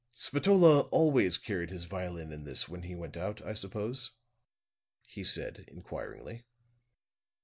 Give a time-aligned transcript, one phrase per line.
[0.15, 4.09] "Spatola always carried his violin in this when he went out, I suppose?"
[5.05, 6.43] he said, inquiringly.